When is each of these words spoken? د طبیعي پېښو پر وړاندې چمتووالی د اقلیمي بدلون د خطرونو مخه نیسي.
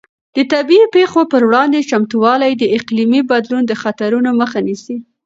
د 0.35 0.37
طبیعي 0.53 0.87
پېښو 0.95 1.21
پر 1.31 1.41
وړاندې 1.49 1.87
چمتووالی 1.91 2.51
د 2.57 2.63
اقلیمي 2.77 3.21
بدلون 3.31 3.63
د 3.67 3.73
خطرونو 3.83 4.29
مخه 4.41 4.59
نیسي. 4.67 4.97